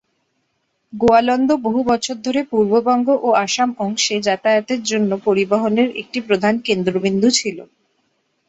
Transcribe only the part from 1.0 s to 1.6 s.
Goalanda